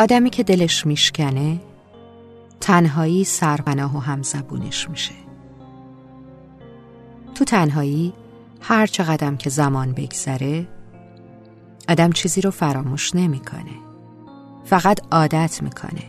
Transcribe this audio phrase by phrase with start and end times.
[0.00, 1.60] آدمی که دلش میشکنه
[2.60, 5.14] تنهایی سرپناه و همزبونش میشه.
[7.34, 8.12] تو تنهایی
[8.60, 10.66] هر چقدر که زمان بگذره
[11.88, 13.72] آدم چیزی رو فراموش نمی‌کنه.
[14.64, 16.04] فقط عادت می‌کنه.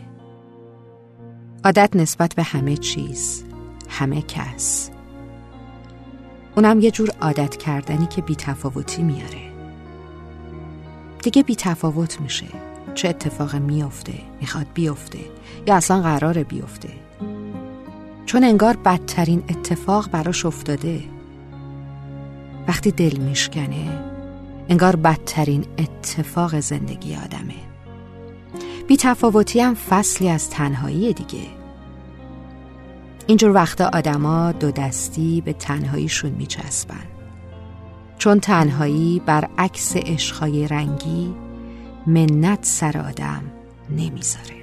[1.64, 3.44] عادت نسبت به همه چیز
[3.88, 4.90] همه کس.
[6.56, 9.52] اونم یه جور عادت کردنی که بیتفاوتی میاره.
[11.22, 12.71] دیگه بیتفاوت میشه.
[12.94, 15.18] چه اتفاق میافته می‌خواد بیفته
[15.66, 16.88] یا اصلا قرار بیفته.
[18.26, 21.00] چون انگار بدترین اتفاق براش افتاده.
[22.68, 23.98] وقتی دل میشکنه
[24.68, 27.54] انگار بدترین اتفاق زندگی آدمه.
[28.86, 31.46] بی تفاوتی هم فصلی از تنهایی دیگه.
[33.26, 37.06] اینجور وقتا آدما دو دستی به تنهاییشون میچسبن.
[38.18, 41.34] چون تنهایی برعکس عشقهای رنگی
[42.06, 43.42] منت سر آدم
[43.90, 44.61] نمی‌ذاره.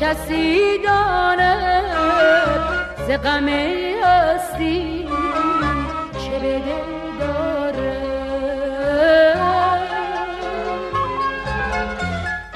[0.00, 1.84] کسی داند
[3.06, 5.08] ز غم هستی
[6.18, 6.76] چه بده
[7.20, 7.96] داره؟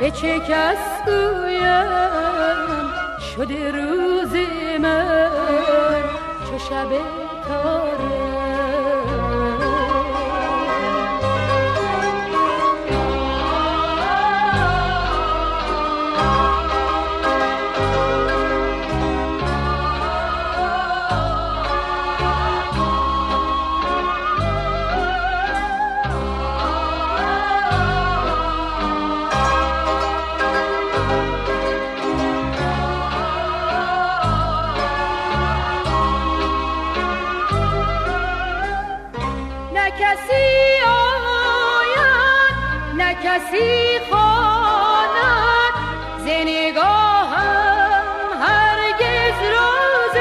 [0.00, 2.92] به چه کس گویم
[3.34, 4.34] شده روز
[4.80, 5.30] من
[6.50, 6.88] چو شب
[7.48, 8.81] تاره؟
[43.42, 45.74] کسی خواند.
[46.18, 48.04] ز نگاهم
[48.40, 50.16] هرگز راز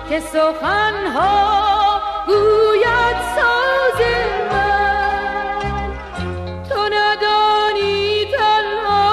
[0.08, 4.00] که سخنها گوید ساز
[4.50, 5.60] من.
[6.68, 9.08] تو ندانی تنها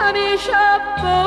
[0.00, 1.20] همه شب با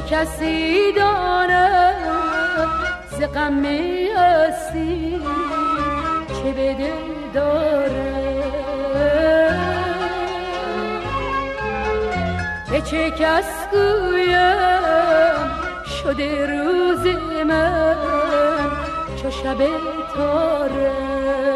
[0.00, 1.96] کسی داند
[3.10, 3.64] ز غم
[4.16, 5.20] هستی
[6.28, 8.40] چه به دل داره؟
[12.70, 15.50] به چه کس گویم
[16.02, 17.06] شده روز
[17.46, 17.96] من
[19.22, 19.58] چو شب
[20.14, 21.49] تاره؟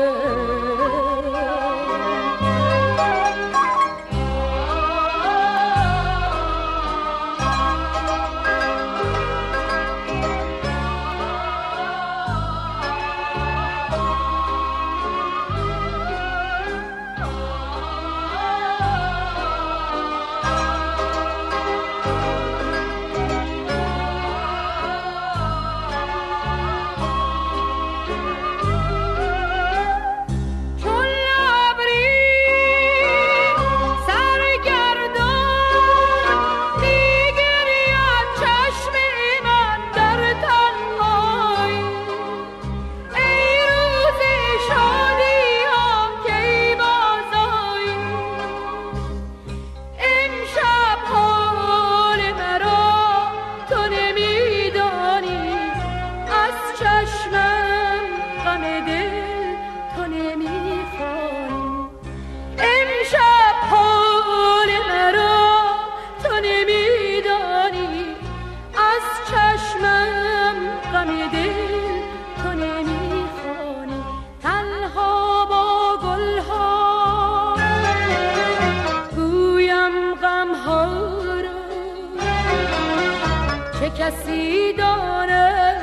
[84.73, 85.75] دانه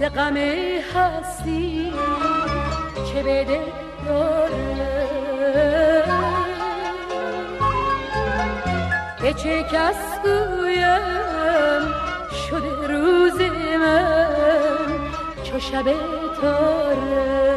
[0.00, 0.36] ز غم
[0.94, 1.92] هستی
[3.12, 3.60] چه بده
[4.06, 4.88] داره.
[9.22, 11.94] به چه کس گویم
[12.48, 13.40] شده روز
[13.80, 14.28] من
[15.44, 15.84] چو شب
[16.40, 17.47] تاره؟